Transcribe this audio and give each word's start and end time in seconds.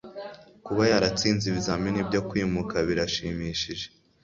kuba 0.65 0.83
yaratsinze 0.91 1.43
ibizamini 1.47 1.99
byo 2.09 2.21
kwimuka 2.29 2.75
birashimishije 2.87 3.85